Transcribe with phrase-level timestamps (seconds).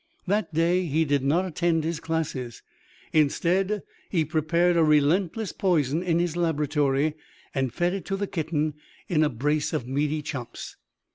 [0.25, 2.63] That day he did not attend his classes.
[3.13, 7.13] Instead, he prepared a relentless poison in his laboratory
[7.53, 8.73] and fed it to the kitten
[9.07, 10.75] in a brace of meaty chops.